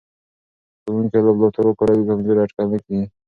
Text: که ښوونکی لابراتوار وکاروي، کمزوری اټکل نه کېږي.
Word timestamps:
که 0.81 0.83
ښوونکی 0.91 1.19
لابراتوار 1.25 1.65
وکاروي، 1.67 2.03
کمزوری 2.09 2.41
اټکل 2.43 2.65
نه 2.73 2.77
کېږي. 2.85 3.05